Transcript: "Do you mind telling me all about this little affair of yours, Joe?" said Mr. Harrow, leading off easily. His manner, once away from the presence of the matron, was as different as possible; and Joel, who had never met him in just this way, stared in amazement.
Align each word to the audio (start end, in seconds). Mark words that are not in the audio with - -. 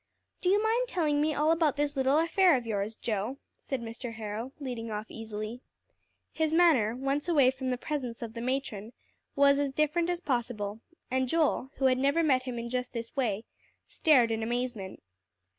"Do 0.41 0.49
you 0.49 0.63
mind 0.63 0.87
telling 0.87 1.21
me 1.21 1.35
all 1.35 1.51
about 1.51 1.75
this 1.75 1.95
little 1.95 2.17
affair 2.17 2.57
of 2.57 2.65
yours, 2.65 2.95
Joe?" 2.95 3.37
said 3.59 3.83
Mr. 3.83 4.13
Harrow, 4.15 4.51
leading 4.59 4.89
off 4.89 5.05
easily. 5.11 5.61
His 6.31 6.55
manner, 6.55 6.95
once 6.95 7.27
away 7.29 7.51
from 7.51 7.69
the 7.69 7.77
presence 7.77 8.23
of 8.23 8.33
the 8.33 8.41
matron, 8.41 8.93
was 9.35 9.59
as 9.59 9.71
different 9.71 10.09
as 10.09 10.19
possible; 10.19 10.79
and 11.11 11.29
Joel, 11.29 11.69
who 11.75 11.85
had 11.85 11.99
never 11.99 12.23
met 12.23 12.41
him 12.49 12.57
in 12.57 12.67
just 12.67 12.93
this 12.93 13.15
way, 13.15 13.43
stared 13.85 14.31
in 14.31 14.41
amazement. 14.41 15.03